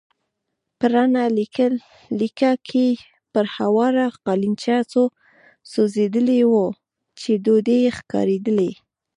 په 0.79 0.85
رڼه 0.93 1.23
لېکه 2.19 2.51
کې 2.67 2.87
پر 3.33 3.45
هواره 3.57 4.05
قالينچه 4.25 4.77
څو 4.91 5.03
سوځېدلې 5.71 6.39
وچې 6.51 7.33
ډوډۍ 7.43 7.81
ښکارېدلې. 7.97 8.71